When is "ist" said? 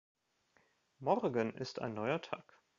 1.57-1.77